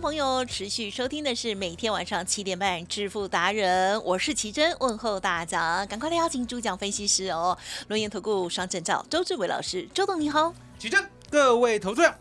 [0.00, 7.56] 朋友持续收听的是每天晚上七点半《致富达人》，我是奇珍，问候大家，赶快来邀请主讲分析师哦，
[7.88, 10.54] 龙岩投顾双证照周志伟老师，周董你好。
[10.78, 12.14] 奇珍，各位投资者，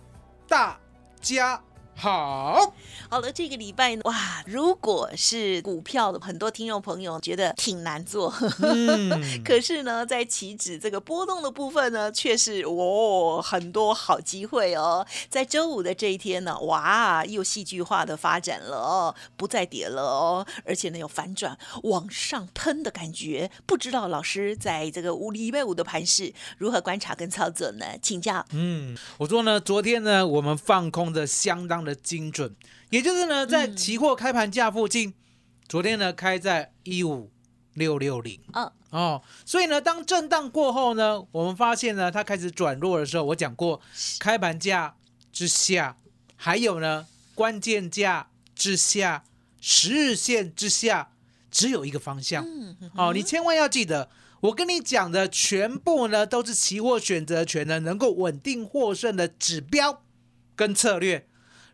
[0.46, 0.78] 大
[1.22, 1.64] 家
[2.00, 2.74] 好。
[3.10, 9.10] 好了，这个礼拜呢，哇，如果是股票的很多听众朋友觉得挺难做，嗯
[9.44, 15.06] 可是呢，在期指这个波动的部分呢，却是哦很多好机会哦。
[15.28, 23.50] 在周五的这一天呢，哇，又戏剧化的发展了哦，不再跌了哦，而且呢有反转往上喷的感觉。
[23.66, 27.86] 不知道老师在这个五礼拜五的盘势如何观察跟操作呢？
[28.02, 28.46] 请教。
[28.52, 32.56] 嗯，我说呢，昨天呢，我们放空的相当的精准，
[32.90, 35.14] 也就是呢，在期货开盘价附近，
[35.68, 37.32] 昨天呢开在一五
[37.74, 38.40] 六六零。
[38.54, 43.80] 嗯，哦，所以呢，当震荡过后呢，我们发现呢，它开始转弱的时候，我讲过，
[44.20, 44.96] 开盘价
[45.32, 45.96] 之下，
[46.36, 49.24] 还有呢，关键价之下，
[49.62, 51.12] 十日线之下，
[51.52, 52.44] 只有一个方向。
[52.46, 54.10] 嗯，哦，你千万要记得，
[54.42, 60.04] 我跟你讲的全部呢，都是期货选择权呢能够稳定获胜的指标
[60.56, 61.29] 跟策略。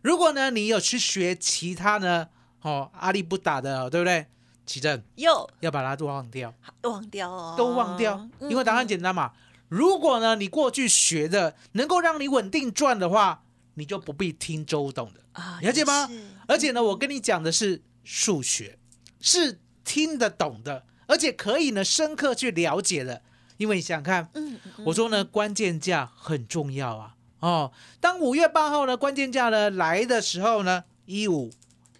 [0.06, 2.28] 如果呢，你有去学其他呢，
[2.61, 4.27] 哦，阿里不打的，对不对？
[4.64, 9.32] 奇正又要把它都忘掉，忘掉哦，都忘掉，因为答案嗯简单嘛。
[9.67, 13.42] 如果呢，你过去学的能够让你稳定赚的话，
[13.73, 15.21] 你就不必听周董的。
[15.32, 16.08] 啊了解吗
[16.48, 18.77] 而且呢，我跟你讲的是数学，
[19.20, 23.23] 是听得懂的，而且可以呢深刻去了解的。
[23.58, 27.14] 因为你想想看，嗯，嗯我说呢，关键价很重要啊。
[27.40, 31.52] 哦，当五月八号呢关键价呢来的时候呢，一五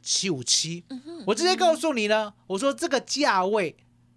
[0.02, 0.84] 七五七，
[1.28, 3.76] 我直接告诉你呢，我说这个价位，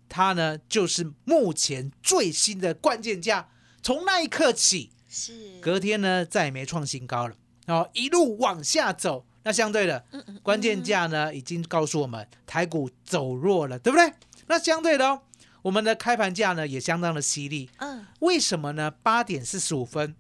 [0.09, 3.49] 它呢就是目前最新的关键价。
[3.83, 7.35] 从那一刻起，是隔天呢再也没创新高了，
[7.67, 9.25] 哦，一路往下走。
[9.45, 14.13] 那相对的，嗯关键价呢已经告诉我们台股走弱了，对不对？
[14.47, 15.23] 那相对的哦，
[15.63, 17.71] 我们的开盘价呢也相当的犀利。
[17.79, 18.91] 嗯为什么呢？
[18.91, 20.15] 八点四十五分，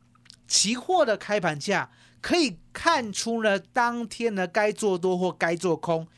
[0.49, 1.89] 期货的开盘价
[2.21, 6.09] 可以看出呢当天呢该做多或该做空。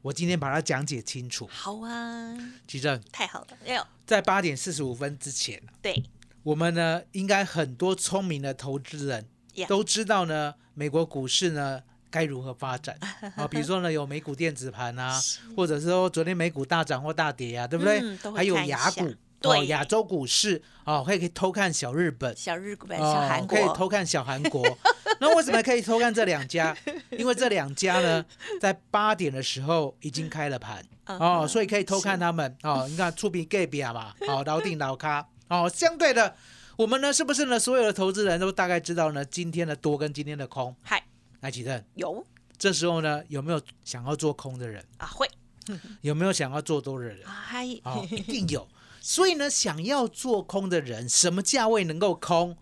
[0.00, 1.48] 我今天把它讲解清楚。
[1.50, 2.32] 好啊，
[2.68, 6.04] 其正太好了，哎呦，在八点四十五分之前，对
[6.44, 9.26] 我们呢应该很多聪明的投资人
[9.66, 12.96] 都知道呢，美国股市呢该如何发展
[13.34, 13.46] 啊？
[13.50, 15.20] 比如说呢，有美股电子盘啊，
[15.56, 18.00] 或者是说昨天美股大涨或大跌啊，对不对？
[18.36, 19.12] 还有雅股。
[19.40, 24.66] 对哦，亚洲股市哦，可以可以偷看小日本，小日本、哦小韩国，可以偷看小韩国。
[25.20, 26.76] 那为什么可以偷看这两家？
[27.10, 28.24] 因为这两家呢，
[28.60, 32.86] 在八点的时候已经开了盘嗯哦，所以可以偷看他们哦。
[32.88, 35.68] 你看出比 gay 比啊嘛，哦，老定老咖哦。
[35.72, 36.34] 相对的，
[36.76, 37.58] 我们呢是不是呢？
[37.58, 40.74] 所有的投资人都大概知道呢，今天的多跟今天的空。
[40.82, 41.02] 嗨
[41.40, 42.24] 来，启正，有
[42.58, 44.84] 这时候呢，有没有想要做空的人？
[44.98, 45.28] 啊会
[46.02, 47.18] 有没有想要做多的人？
[47.24, 48.66] 啊嗨，哦，一定有。
[49.00, 52.56] 所以呢，想要做空的人，什么价位能够空，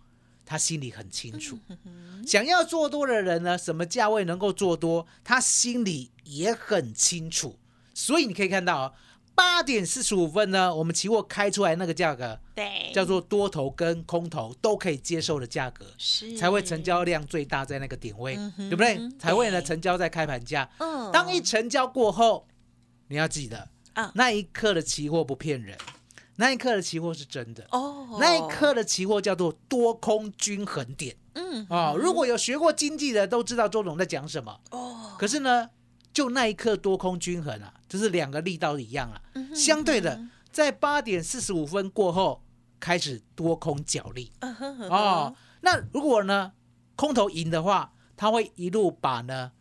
[0.44, 1.56] 他心里很清楚；
[2.26, 7.58] 想要做多的人呢，什么价位能够做多，他心里也很清楚。
[7.94, 8.92] 所以你可以看到啊，
[9.34, 16.36] 八点四十五分呢，我们期货开出来那个价格，对，叫做多头跟空头都可以接受的价格，是。
[16.36, 18.98] 才会成交量最大在那个点位，嗯对不对？
[19.18, 20.70] 才会呢成交在开盘价。
[20.78, 21.10] 嗯。
[21.10, 22.46] 当一成交过后，
[23.08, 24.12] 你要记得，啊。
[24.14, 25.76] 那一刻的期货不骗人，
[26.36, 28.18] 那一刻的期货是真的，哦。
[28.20, 31.16] 那一刻的期货叫做多空均衡点。
[31.34, 31.66] 嗯。
[31.68, 31.96] 哦。
[31.98, 34.60] 如果有学过经济的，都知道周董在讲什么。
[34.70, 35.16] 哦。
[35.18, 35.70] 可是呢，
[36.12, 39.20] 就那一刻多空均衡啊，就是两个力道一样啊。
[39.34, 40.20] 嗯相对的，
[40.52, 42.42] 在八点四十五分过后，
[42.78, 44.30] 开始多空角力。
[44.40, 45.34] 哦。
[45.62, 46.52] 那如果呢，
[46.94, 49.52] 空头赢的话，他会一路把呢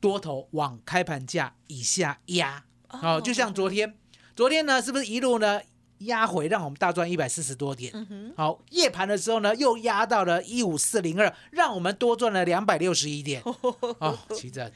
[0.00, 2.64] 多头往开盘价以下压。
[2.88, 3.96] 哦，就像昨天，
[4.36, 5.60] 昨天呢是不是一路呢
[5.98, 7.92] 压回，让我们大赚一百四十多点。
[7.94, 13.42] 嗯，好，夜盘的时候呢，又压到了一五四零二，让我们多赚了两百六十一点。
[14.00, 14.70] 哦，奇珍，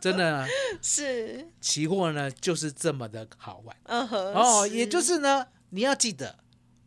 [0.00, 0.46] 真的呢，
[0.80, 4.66] 是，期货呢就是这么的好玩嗯，哦。
[4.66, 6.38] 也就是呢，你要记得，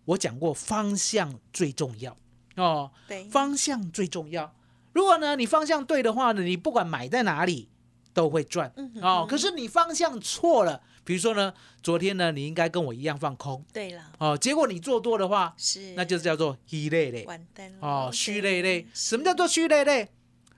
[0.05, 2.15] 我讲过方向最重要
[2.55, 4.55] 哦，对，方向最重要。
[4.93, 7.69] 如果呢你方向对的话呢，你不管买在哪里
[8.13, 9.25] 都会赚嗯哦。
[9.27, 18.87] 可是你方向错了，比如说呢，昨天呢你应该跟我一样放空对了，哦，结果你做多的话，是，那就是叫做虚累累完蛋了哦，虚累对累。
[18.93, 20.09] 什么叫做虚累累？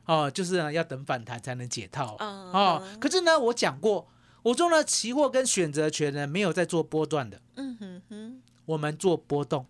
[0.05, 2.99] 哦，就是呢要等反弹才能解套嗯哦嗯。
[2.99, 4.07] 可是呢，我讲过，
[4.43, 9.65] 我说呢，期货跟选择权呢没有在做波段的，嗯哼哼，我们做波动。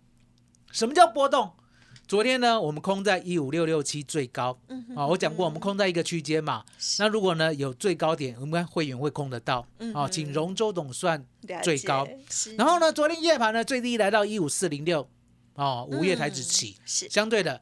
[0.72, 1.54] 什么叫波动？
[2.08, 4.56] 昨天呢，我们空在一五六六七最高。
[4.96, 6.64] 啊、我讲过，我们空在一个区间嘛。
[7.00, 9.66] 那如果呢有最高点，我们会员会空得到。
[9.94, 11.26] 啊、请容周董算
[11.64, 12.08] 最高。
[12.58, 15.08] 然后呢，昨天夜盘呢最低来到一五四零六，
[15.56, 17.60] 哦，午夜台指起，相对的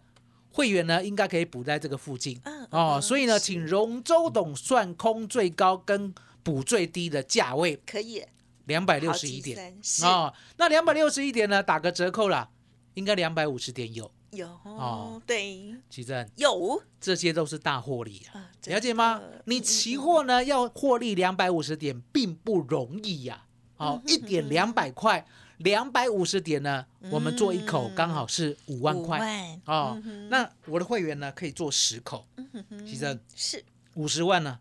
[0.51, 2.38] 会员呢应该可以补在这个附近。
[2.44, 6.13] 嗯哦，嗯所以呢，请荣周董算空最高跟
[6.44, 7.80] 补最低的价位。
[7.86, 8.22] 可以。
[8.66, 9.78] 两百六十一点。
[10.04, 12.50] 哦，那两百六十一点呢打个折扣啦，
[12.96, 14.12] 应该两百五十点有。
[14.33, 15.21] 有哦。
[15.25, 15.75] 对。
[15.89, 16.81] 奇正，有。
[17.00, 19.21] 这些都是大获利啊，啊，了解吗？
[19.45, 23.44] 你嗯期货呢要获利两百五十点并不容易呀、
[23.77, 25.25] 哦，一点两百块，
[25.57, 27.95] 两百五十点呢，我们做一口嗯。
[27.95, 33.19] 刚好是五万五块哦那我的会员呢可以做十口，嗯哼奇正。
[33.36, 33.63] 是。
[33.95, 34.59] 五十万呢，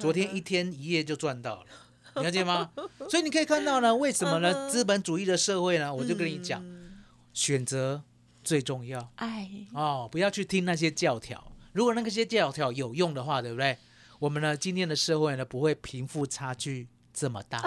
[0.00, 1.66] 昨天一天一夜就赚到了。
[2.22, 2.70] 了解吗？
[3.08, 4.68] 所以你可以看到呢，为什么呢？
[4.70, 7.02] 资本主义的社会呢，我就跟你讲，嗯。
[7.32, 8.02] 选择
[8.42, 9.12] 最重要。
[9.16, 11.52] 哎哦，不要去听那些教条。
[11.72, 13.78] 如果那些教条有用的话，对不对？
[14.18, 17.62] 我们呢，今天的社会呢，不会贫富差距这么大。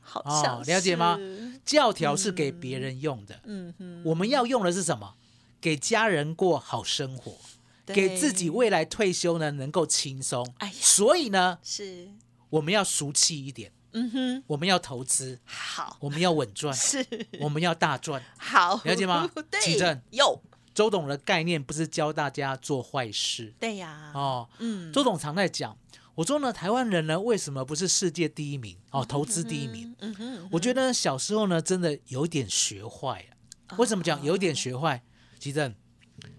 [0.00, 1.18] 好哦像了解吗
[1.64, 5.14] 教条是给别人用的，嗯哼我们要用的是什么？
[5.60, 7.38] 给家人过好生活，
[7.86, 10.46] 给自己未来退休呢能够轻松。
[10.58, 12.10] 哎呀所以呢，是
[12.50, 14.44] 我们要俗气一点，嗯哼。
[14.46, 15.96] 我们要投资，好。
[16.00, 17.04] 我们要稳赚，是。
[17.40, 18.22] 我们要大赚。
[18.36, 18.80] 好。
[18.84, 19.28] 了解吗？
[19.62, 20.02] 奇对正。
[20.10, 20.42] 有。
[20.74, 23.54] 周董的概念不是教大家做坏事。
[23.60, 24.10] 对呀。
[24.12, 24.92] 哦，嗯。
[24.92, 25.78] 周董常在讲，
[26.16, 28.76] 我说呢，台湾人呢为什么不是世界第一名？
[28.90, 29.94] 哦，投资第一名？
[30.00, 33.76] 嗯哼我觉得小时候呢真的有点学坏了。
[33.78, 35.04] 为什么讲有点学坏？
[35.38, 35.72] 吉正，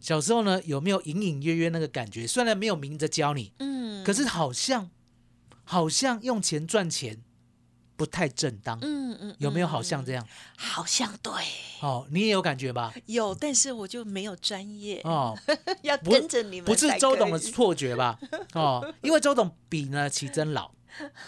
[0.02, 2.28] 小时候呢有没有隐隐约约那个感觉？
[2.28, 4.04] 虽然没有明着教你，嗯。
[4.04, 4.92] 可是好像
[5.64, 7.24] 好像用钱赚钱
[7.96, 10.28] 不太正当，嗯嗯有没有好像这样？
[10.58, 11.32] 好像对
[11.82, 12.94] 哦，你也有感觉吧？
[13.06, 15.38] 有，但是我就没有专业，哦，
[15.84, 18.18] 要不跟着你们不是周董的以错觉吧？
[18.54, 20.72] 哦，因为周董比呢奇珍老，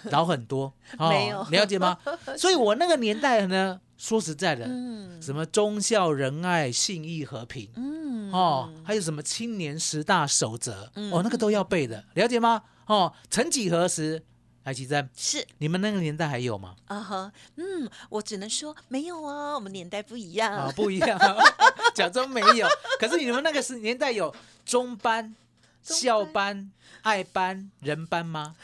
[0.06, 1.98] 老很多， 哦、没有了解吗？
[2.38, 12.64] 所以我那个年代呢，说实在的，嗯什么忠孝仁爱、信义和平，嗯哦，还有什么青年十大守则，嗯哦，那个都要背的，了解吗？
[12.88, 14.24] 哦，曾几何时，
[14.68, 16.76] 来奇珍，是你们那个年代还有吗？
[16.88, 20.54] 啊哈，嗯，我只能说没有啊，我们年代不一样。
[20.54, 21.18] 啊，不一样，
[21.96, 22.68] 假装没有。
[23.00, 24.36] 可是你们那个是年代有
[24.66, 25.34] 中班、
[25.82, 26.70] 中校班、
[27.02, 28.58] 爱班、人班吗？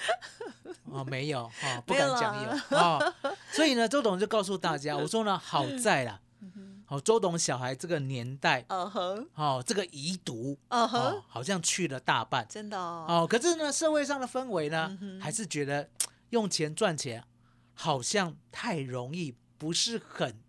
[0.92, 3.14] 哦，没有，哦，不敢讲有哦。
[3.54, 6.20] 所以呢，周董就告诉大家，我说呢，好在啦，
[6.94, 12.46] 好、周董小孩这个年代，嗯哼，哦，这个遗毒，嗯哼哦，好像去了大半。
[12.48, 15.90] 真的哦，哦，可是呢，社会上的氛围呢，还是觉得
[16.30, 17.24] 用钱赚钱
[17.74, 20.40] 好像太容易，不是很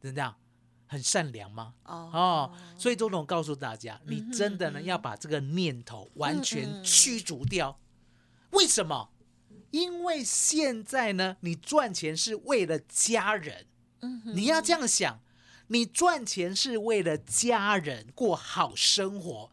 [0.00, 0.34] 怎么样，
[0.86, 1.74] 很善良吗？
[1.84, 7.78] 哦哦，所以周董告诉大家，你真的呢要把这个念头完全驱逐掉。
[8.52, 9.10] 为什么？
[9.70, 13.66] 因为现在呢，你赚钱是为了家人，
[14.34, 15.20] 你要这样想，
[15.72, 19.50] 你赚钱是为了家人过好生活，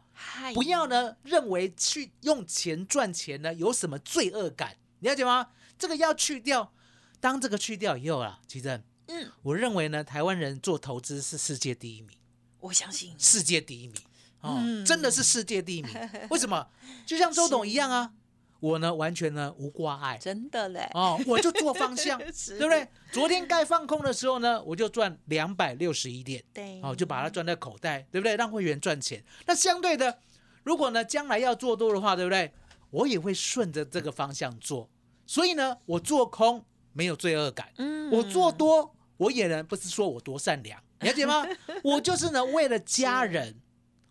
[0.52, 5.50] 不要呢认为去用钱赚钱呢有什么罪恶感，你了解吗？
[5.78, 6.72] 这个要去掉。
[7.20, 12.16] 当这个去掉以后啊，其实嗯，我认为呢，台湾人做投资是世界第一名。
[12.60, 13.94] 我相信世界第一名
[14.40, 15.92] 哦，嗯真的是世界第一名。
[16.30, 16.68] 为什么？
[17.06, 18.12] 就像周董一样啊，
[18.60, 22.88] 我呢完全呢无挂碍真的嘞，哦，我就做方向， 对不对？
[23.12, 28.36] 昨天该放空的时候呢，我就赚两百六十一点，对，哦，就把它赚在口袋，对不对？
[28.36, 29.22] 让会员赚钱。
[29.46, 30.18] 那相对的，
[30.64, 32.52] 如果呢将来要做多的话，对不对？
[32.90, 34.88] 我也会顺着这个方向做。
[35.26, 41.46] 所以呢，我做空没有罪恶感，嗯我做多，我也能不是说我多善良，了解吗？
[41.84, 43.60] 我就是呢为了家人，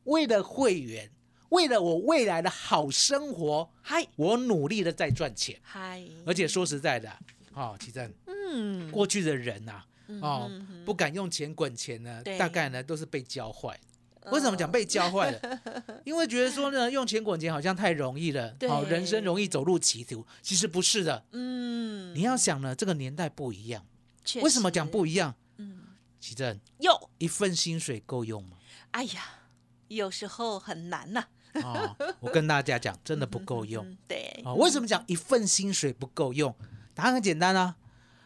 [0.04, 1.12] 为了会员，
[1.50, 5.60] 为了我未来的好生活，嗨我努力的在赚钱。
[5.62, 7.22] 嗨，而且说实在的，啊、
[7.54, 9.84] 哦，其实嗯，过去的人呐、
[10.22, 10.52] 哦，
[10.86, 13.80] 不敢用钱滚钱呢，大概呢都是被教坏。
[14.30, 15.62] 为什么讲被教坏了？
[16.04, 20.26] 因为觉得说呢，用钱滚钱好像太容易了，对好，人生容易走入歧途。
[20.42, 23.86] 其实不是的，嗯，你要想呢，这个年代不一样。
[24.26, 25.34] 确为什么讲不一样？
[25.56, 25.80] 嗯，
[26.20, 28.58] 奇正，哟，一份薪水够用吗？
[28.92, 29.24] 哎呀，
[29.88, 31.30] 有时候很难呐、啊、
[32.20, 33.86] 我跟大家讲，真的不够用。
[33.86, 36.54] 嗯，对，啊、为什么讲一份薪水不够用？
[36.94, 37.76] 答案很简单啊，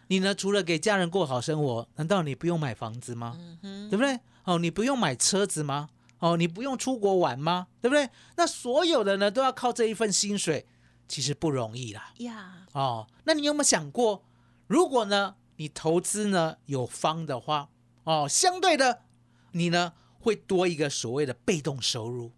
[0.08, 3.38] 你呢除了给家人过好生活，难道你不用买房子吗？
[3.64, 4.20] 嗯对不对？
[4.44, 5.90] 哦，你不用买车子吗？
[6.20, 7.68] 哦，你不用出国玩吗？
[7.82, 8.10] 对不对？
[8.36, 10.66] 那所有的呢都要靠这一份薪水，
[11.08, 12.14] 其实不容易啦。
[12.20, 14.24] 呀，哦，那你有没有想过，
[14.68, 17.70] 如果呢你投资呢有方的话，
[18.04, 19.02] 哦，相对的
[19.52, 22.32] 你呢会多一个所谓的被动收入，嗯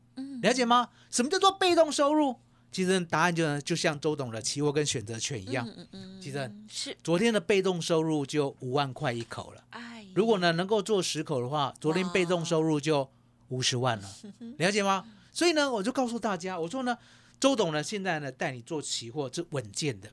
[0.43, 0.89] 了解吗？
[1.09, 2.35] 什么叫做被动收入？
[2.69, 9.63] 其实答案就呢就像周董的期货跟选择权一样，嗯嗯其实是，昨天的被动收入就五万块一口了。
[9.69, 13.09] 哎，如果呢能够做十口的话，昨天被动收入就
[13.49, 14.09] 五十万了，
[14.57, 15.05] 了解吗？
[15.31, 16.97] 所以呢，我就告诉大家，我说呢，
[17.39, 20.09] 周董呢现在呢带你做期货是稳健的，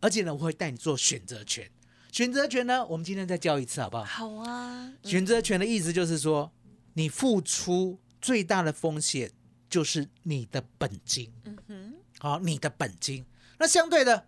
[0.00, 1.68] 而且呢我会带你做选择权。
[2.12, 4.04] 选择权呢，我们今天再教一次好不好？
[4.04, 6.52] 好啊，选择权的意思就是说，
[6.92, 9.32] 你付出最大的风险
[9.72, 13.24] 就是你的本金，嗯哼，好，你的本金。
[13.58, 14.26] 那相对的，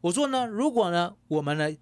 [0.00, 1.76] 我说呢，如果呢我们呢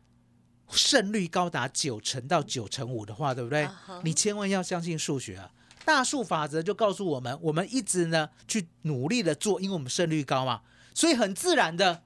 [0.71, 3.69] 胜率高达九成到九成五的话，对不对
[4.03, 5.53] 你千万要相信数学啊。
[5.85, 10.63] 大数法则就告诉我们，我们一直呢去努力的做，因为我们胜率高嘛，
[10.95, 12.05] 所以很自然的，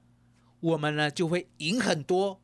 [0.59, 2.41] 我们呢就会赢很多，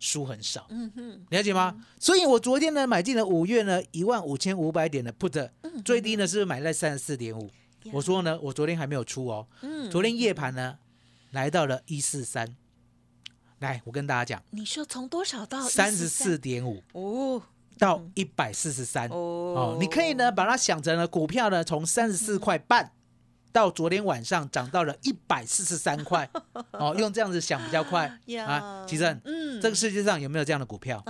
[0.00, 0.66] 输很少。
[0.70, 1.86] 嗯哼，了解吗？
[2.00, 5.50] 所以我昨天呢买进了五月呢一万五千五百点的 put，
[5.84, 7.48] 最低呢是不是买在三十四点五。
[7.90, 9.90] 我说呢，我昨天还没有出哦，嗯。
[9.90, 10.78] 昨天夜盘呢
[11.30, 12.54] 来到了一四三。
[13.58, 15.90] 来，我跟大家讲，你说从多少到三？
[15.90, 16.82] 十四点五。
[16.92, 17.42] 哦
[17.78, 19.08] 到一百四十三。
[19.08, 19.16] 哦。
[19.16, 22.92] 哦，你可以呢把它想成呢股票呢从三十四块半
[23.52, 26.28] 到昨天晚上涨到了一百四十三块
[26.72, 28.86] 哦，用这样子想比较快呀啊。
[28.86, 31.04] 吉正，嗯这个世界上有没有这样的股票？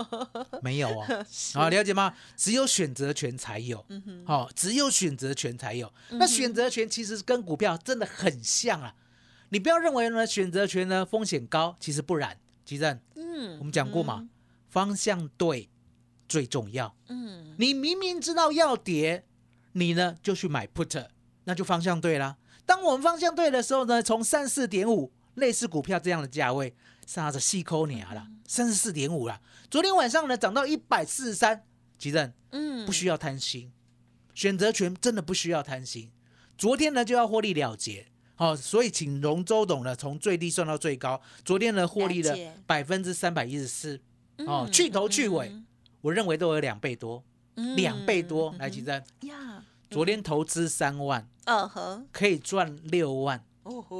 [0.62, 1.26] 没有哦。
[1.54, 2.14] 好，了解吗？
[2.36, 3.84] 只有选择权才有。
[4.26, 5.92] 好、只有选择权才有。
[6.10, 8.94] 那选择权其实跟股票真的很像啊。
[9.48, 12.36] 你不要认为呢选择权呢风险高，其实不然。
[12.64, 14.28] 吉正，嗯我们讲过嘛，
[14.68, 15.70] 方向对
[16.28, 16.94] 最重要。
[17.08, 19.24] 嗯你明明知道要跌，
[19.72, 21.06] 你呢就去买 put，
[21.46, 22.36] 那就方向对啦。
[22.64, 26.74] 当我们方向对的时候呢，从三四点五类似股票这样的价位，
[27.06, 29.40] 杀着细抠你啊啦，三十四点五啦。
[29.70, 31.64] 昨天晚上呢涨到一百四十三，
[31.98, 32.84] 吉正嗯。
[32.84, 33.72] 不需要贪心，
[34.34, 36.10] 选择权真的不需要贪心。
[36.58, 42.36] 昨天呢就要获利了结，好、所以请龙周董呢从最低算到最高，昨天呢获利了
[42.66, 44.00] 百分之三百一十四，
[44.38, 45.66] 哦嗯，去头去尾，嗯。
[46.00, 47.24] 我认为都有两倍多，
[47.56, 48.50] 嗯两倍多。
[48.52, 53.44] 嗯来，吉正，呀，昨天投资三万，嗯哼，可以赚六万，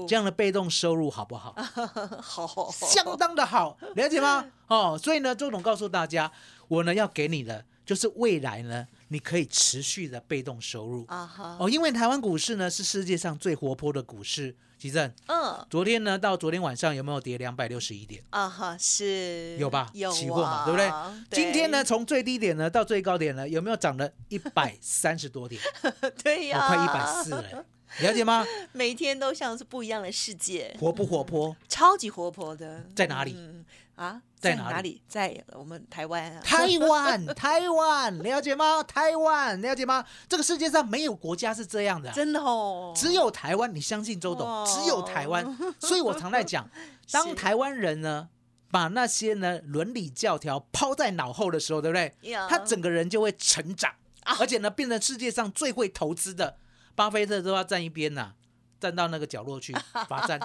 [0.06, 1.54] 这样的被动收入好不好？
[2.20, 4.46] 好，相当的好，了解吗？
[4.68, 6.30] 哦，所以呢，周董告诉大家，
[6.68, 11.04] 我呢要给你的就是未来呢，你可以持续的被动收入。
[11.08, 14.56] 啊哈，哦，因为台湾股市呢是世界上最活泼的股市。
[14.78, 18.22] 吉正，嗯昨天呢到昨天晚上有没有跌两百六十一点？
[18.30, 19.90] 啊哈，是有吧？
[19.94, 20.90] 有期货嘛，啊对不对？
[21.30, 25.60] 今天呢，从最低点呢到最高点呢，有没有涨了一百三十多点？
[26.22, 27.64] 对呀，我快一百四了，
[28.00, 28.44] 了解吗？
[28.72, 31.56] 每天都像是不一样的世界，活不活泼？
[31.68, 33.64] 超级活泼的，在哪里嗯
[33.96, 35.02] 啊，在哪里？
[35.08, 38.82] 在我们台湾啊，台湾， 台湾，了解吗？
[38.82, 40.04] 台湾，了解吗？
[40.28, 43.74] 这个世界上没有国家是这样的，真的哦，只有台湾。
[43.74, 44.46] 你相信周董？
[44.48, 45.56] 哇只有台湾。
[45.78, 46.68] 所以我常在讲，
[47.10, 48.28] 当台湾人呢，
[48.70, 52.12] 把那些呢伦理教条抛在脑后的时候，对不对？
[52.30, 53.92] 呀他整个人就会成长，
[54.24, 56.56] 啊而且呢，变成世界上最会投资的。
[56.94, 58.32] 巴菲特都要站一边呐、
[58.78, 59.74] 站到那个角落去
[60.08, 60.38] 罚站，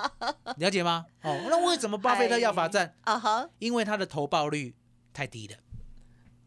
[0.57, 1.05] 了解吗？
[1.21, 2.95] 哦，那为什么巴菲特要罚站？
[3.01, 4.75] 啊哈因为他的投报率
[5.13, 5.55] 太低了，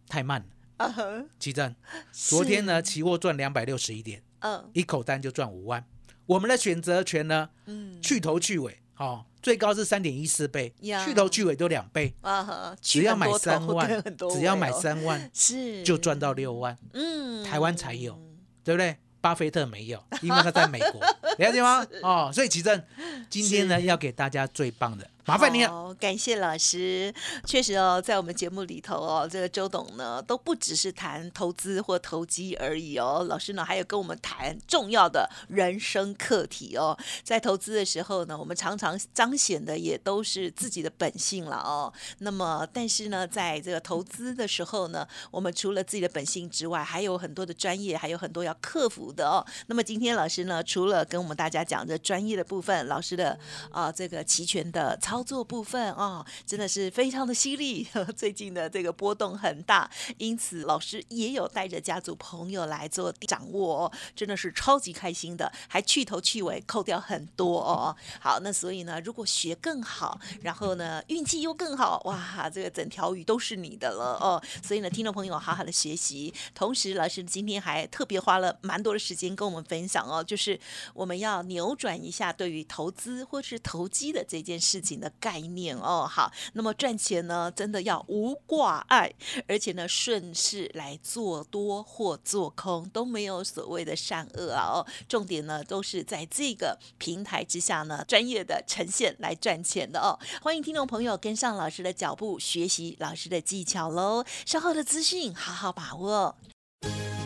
[0.08, 0.46] 太慢了。
[0.76, 1.02] 啊哈，
[1.38, 1.76] 基站，
[2.10, 5.84] 昨天呢，期货赚两百六十一点，嗯一口单就赚五万。
[6.26, 18.18] 我们的选择权呢，嗯去头去尾，哦，最高是三点一四倍，呀去头去尾都两倍，啊哈，只要买三万只要买三万是就赚到六万，嗯台湾才有，
[18.64, 18.96] 对不对？
[19.24, 21.00] 巴菲特没有，因为他在美国，
[21.38, 21.82] 了解吗？
[22.02, 22.82] 哦，所以奇正
[23.30, 25.94] 今天呢要给大家最棒的，麻烦你了。
[25.94, 27.12] 感谢老师。
[27.46, 33.24] 确实哦，在我们节目里头哦，这个周董呢，都不只是谈投资或投机而已哦。
[33.28, 36.96] 老师呢，还有跟我们谈重要的人生课题哦。
[37.22, 41.92] 在投资的时候呢，我们常常彰显的也都是自己的本性了哦。
[42.18, 49.44] 那么，但是呢，在这个投资的时候呢，我们除了自己的本性之外，还有很多的专业，还有很多要克服的哦。
[49.68, 53.38] 那么今天老师呢，除了跟我们大家讲这专业的部分，老师的
[53.70, 57.86] 啊、这个齐全的操操作部分哦，真的是非常的犀利。
[58.16, 67.94] 最近的这个波动很大，因此老师也有带着家族朋友来做掌握哦，真的是超级开心的，还去头去尾扣掉很多哦。
[68.20, 74.42] 好，那所以呢，如果学更好，然后呢运气又更好，哇，这个整条鱼都是你的了哦。
[74.64, 80.58] 所以呢，听众朋友好好的学习，同时老师今天还特别花了蛮多的时间跟我们分享哦，就是
[80.92, 86.08] 我们要扭转一下对于投资或是投机的这件事情的概念哦。
[86.10, 89.12] 好，那么赚钱呢，真的要无挂碍，
[89.46, 94.86] 而且呢顺势来做多或做空都没有所谓的善恶啊哦。
[95.06, 100.18] 重点呢都是在这个平台之下呢，专业的呈现来赚钱的哦。
[100.40, 104.24] 欢迎听众朋友跟上老师的脚步，学习老师的技巧喽。
[104.46, 106.34] 稍后的资讯好好把握。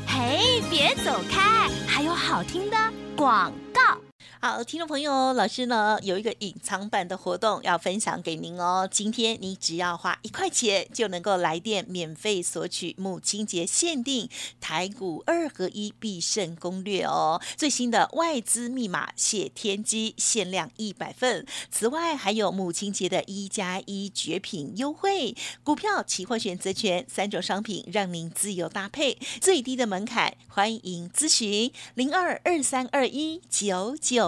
[0.07, 2.77] 嘿，别走开，还有好听的
[3.17, 3.88] 广告。
[4.41, 8.89] 好，听众朋友，老师呢有一个隐藏版的活动要分享给您哦。
[8.89, 14.31] 今天你只要花一块钱就能够来电免费索取母亲节限定
[14.61, 17.43] 台股二合一必胜攻略哦。
[17.57, 34.28] 最新的外资密码谢天机限量一百份，此外还有母亲节的一加一绝品优惠，股票、期货选择权三种商品让您自由搭配，最低的门槛，欢迎咨询零二二三二一九九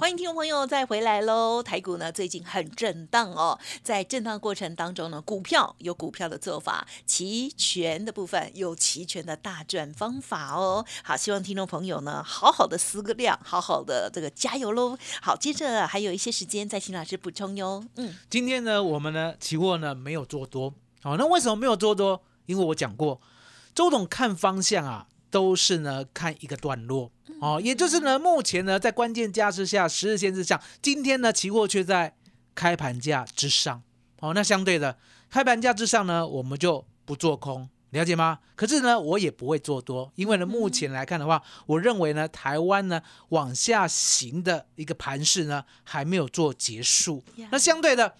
[0.00, 1.62] 欢迎听众朋友再回来喽！
[1.62, 10.82] 台股呢最近很震荡哦，在震荡过程当中呢，股票有股票的做法，齐全的部分有齐全的大赚方法哦。
[11.04, 14.96] 好，希望听众朋友呢好好的思个量，好好的这个加油喽。
[15.20, 17.84] 好，接着还有一些时间再请老师补充哟。
[17.96, 22.22] 嗯，今天呢，我们呢期货呢没有做多，好、那为什么没有做多？
[22.46, 23.20] 因为我讲过，
[23.74, 32.14] 周董看方向啊，都是呢看一个段落，哦，也就是呢，目前呢在关键价之下，十日线之上，今天呢期货却在
[32.54, 33.82] 开盘价之上，
[34.18, 34.98] 哦，那相对的
[35.30, 37.68] 开盘价之上呢，我们就不做空。
[37.90, 38.38] 了解吗？
[38.54, 47.20] 可是呢，我也不会做多，因为呢，目前来看的话，我认为呢，台湾呢往下行的一个盘势呢还没有做结束。
[47.50, 48.14] 那相对的，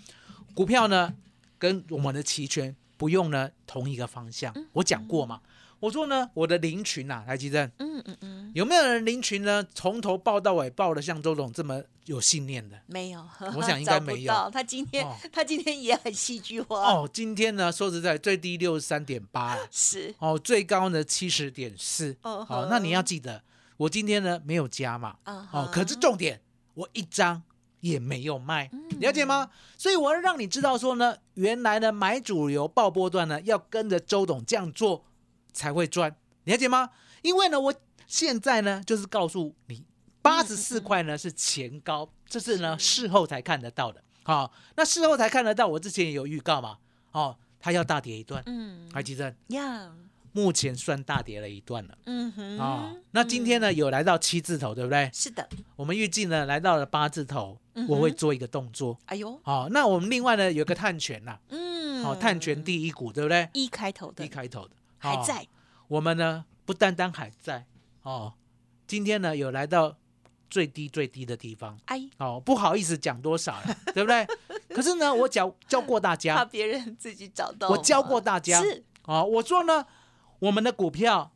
[0.55, 1.15] 股票呢
[1.57, 4.53] 跟我们的期权不用呢同一个方向。
[4.73, 5.41] 我讲过嘛，
[5.81, 12.79] 我说呢，我的林群啊，来吉正，嗯嗯嗯，有没有人林群呢从头报到尾报的像周董这么有信念的？
[12.87, 14.51] 没有， 我想应该没有。
[14.53, 15.17] 他今天、哦。
[15.33, 20.15] 他今天也很戏剧化，哦，今天呢说实在，最低六十三点八，是。
[20.19, 22.15] 哦，最高呢七十点四。
[22.23, 23.43] 哦好，那你要记得，
[23.79, 26.43] 我今天呢没有加嘛，啊哦，可是重点
[26.75, 27.43] 我一张
[27.81, 29.49] 也没有卖，了解吗？
[29.79, 35.07] 所以我要让你知道说呢，原来呢买主流爆波段呢要跟着周董这样做
[35.53, 36.91] 才会赚，了解吗？
[37.23, 37.75] 因为呢我
[38.07, 39.85] 现在呢就是告诉你，
[40.23, 44.03] 八十四块呢是前高，这是呢事后才看得到的。
[44.23, 46.77] 好、那事后才看得到，我之前也有预告嘛，
[47.13, 48.89] 哦，它要大跌一段，嗯。
[48.93, 49.35] 还记得？
[49.49, 49.93] 要，
[50.33, 51.99] 目前算大跌了一段了。
[52.05, 52.59] 嗯哼。
[52.59, 55.11] 啊、那今天呢有来到七字头，对不对？
[55.13, 58.97] 是的，我们预计呢来到了八字头，嗯我会做一个动作。
[59.07, 63.49] 哎呦，好、那我们另外呢有个碳权呐、嗯，好、碳权第一股，对不对？
[63.55, 64.25] 一开头的。
[64.25, 64.75] 一开头的。
[64.75, 65.47] 哦还在，
[65.89, 67.67] 我们呢不单单还在
[68.03, 68.35] 哦，
[68.87, 69.97] 今天呢有来到
[70.49, 71.79] 最低最低的地方。
[71.87, 74.27] 哎，哦，不好意思讲多少了， 对不对？
[74.69, 76.37] 可是呢，我教教过大家。
[76.37, 77.79] 怕家，别人自己找到，我。
[77.79, 78.85] 教过大家，是。
[79.05, 79.85] 哦，我说呢，
[80.39, 81.33] 我们的股票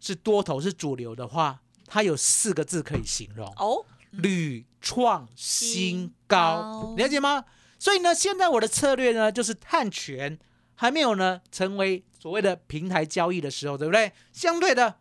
[0.00, 7.44] 是多头是主流的话，它有四个字可以形容：哦，屡创新高，了解吗？
[7.78, 10.38] 所以呢，现在我的策略呢，就是探权
[10.74, 14.12] 还没有呢成为所谓的平台交易的时候，对不对？
[14.32, 14.96] 相对的，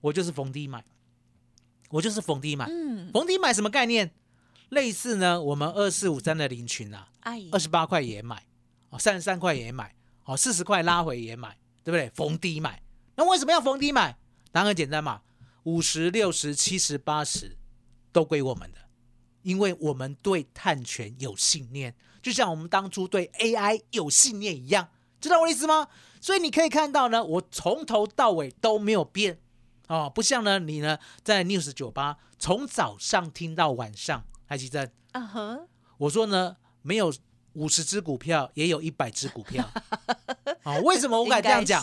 [0.00, 0.84] 我就是逢低买，
[1.90, 2.66] 我就是逢低买。
[2.68, 4.10] 嗯，逢低买什么概念？
[4.70, 8.46] 类似呢，我们二四五三的林群啊，哎，二十八块也买，
[8.90, 12.10] 哦，三十三块也买，哦，四十块拉回也买，对不对？
[12.10, 12.82] 逢低买。
[13.16, 14.18] 那为什么要逢低买？
[14.52, 15.22] 答案很简单嘛，
[15.64, 17.56] 五十六十七十八十
[18.12, 18.78] 都归我们的，
[19.42, 24.88] 因为我们对碳权有信念，就像我们当初对 AI 有信念一样，
[25.20, 25.88] 知道我的意思吗？
[26.28, 29.38] 所以你可以看到呢，我从头到尾都没有变
[29.86, 34.92] 哦，不像呢你呢在 News 酒吧从早上听到晚上，还记得？
[35.12, 35.60] 啊哈，
[35.96, 37.10] 我说呢，没有
[37.54, 39.72] 五十只股票，也有一百只股票。
[40.64, 41.82] 啊、 为什么我敢这样讲？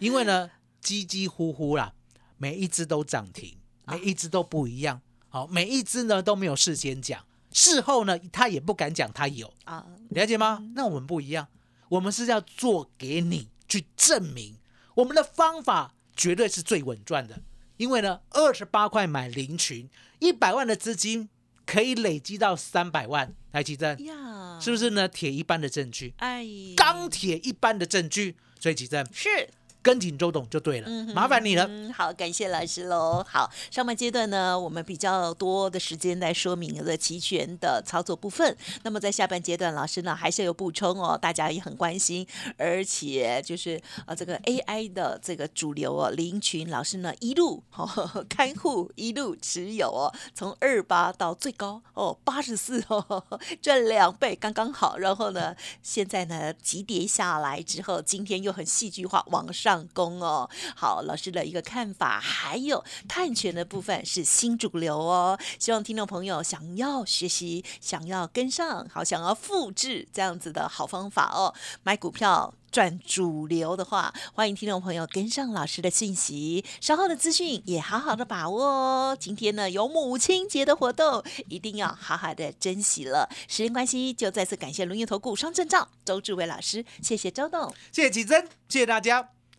[0.00, 0.50] 因为呢，
[0.82, 1.94] 叽叽呼呼啦，
[2.38, 5.00] 每一只都涨停，每一只都不一样。
[5.28, 10.60] 好、每一只呢都没有事先讲，事后呢他也不敢讲他有，啊，了解吗？
[10.74, 11.46] 那我们不一样，
[11.90, 14.56] 我们是要做给你去证明，
[14.94, 17.42] 我们的方法绝对是最稳赚的。
[17.76, 21.28] 因为呢，二十八块买零群，一百万的资金
[21.66, 25.06] 可以累积到三百万，来奇正，呀，是不是呢？
[25.06, 29.50] 铁一般的证据，哎，钢铁一般的证据，所以奇正是。
[29.86, 31.64] 跟紧周董就对了，嗯麻烦你了。
[31.68, 33.24] 嗯，好，感谢老师喽。
[33.28, 38.56] 好，上半阶段呢，我们比较多的时间来说明了期权的操作部分。
[38.82, 53.24] 那么在下半阶段，老师呢还是有补充哦，大家也很关心，而且就是呃这个 AI 的这个主流哦，林群老师呢一路哦看护，一路持有哦，从二八到最高哦八十四哦，
[53.62, 54.98] 赚两倍刚刚好。
[54.98, 60.48] 然后呢，现在呢急跌下来之后，今天又很戏剧化往上攻哦。
[60.76, 65.36] 好，老师的一个看法，还有碳权的部分是新主流哦。
[65.58, 72.54] 希望听众朋友想要学习、想要跟上，好想要复制这样子的好方法哦，买股票。
[72.72, 79.16] 赚主流的话，欢迎听众朋友跟上老师的信息，稍后的资讯也好好的把握哦。
[79.18, 83.30] 今天呢有母亲节的活动，一定要好好的珍惜了。
[83.48, 87.72] 时间关系，就再次感谢轮月投顾双证照周志伟老师，谢谢周董。
[87.92, 89.35] 谢谢奇珍，谢谢大家，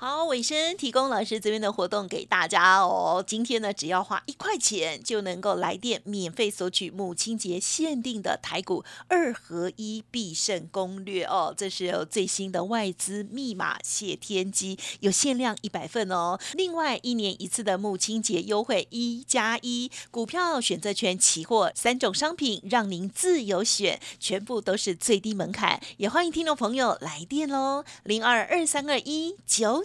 [0.00, 3.20] 好，尾声提供老师这边的活动给大家哦。
[3.26, 11.52] 今天呢，只要花一块钱就能够来电免费索取母亲节限定的台股二合一必胜攻略哦。
[11.56, 16.38] 这是最新的外资密码谢天机，有限量一百份哦。
[16.52, 25.80] 另外，一年一次的母亲节优惠一加一，股票选择权、期货三种商品让您自由选，全部都是最低门槛。
[25.96, 29.84] 也欢迎听众朋友来电喽，零二二三二一九。